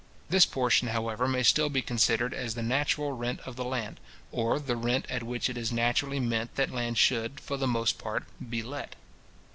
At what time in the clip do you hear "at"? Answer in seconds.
5.11-5.21